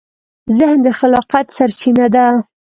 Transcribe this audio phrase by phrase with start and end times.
[0.57, 2.25] ذهن د خلاقیت سرچینه ده.